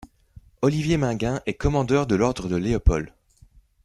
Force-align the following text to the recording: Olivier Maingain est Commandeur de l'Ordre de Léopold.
Olivier 0.63 0.97
Maingain 0.97 1.41
est 1.45 1.53
Commandeur 1.53 2.07
de 2.07 2.15
l'Ordre 2.15 2.47
de 2.49 2.55
Léopold. 2.55 3.13